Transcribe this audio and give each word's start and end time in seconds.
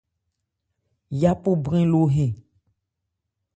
Yapo 1.21 1.51
brɛn 1.63 1.87
lo 1.91 2.01
hɛn. 2.13 2.31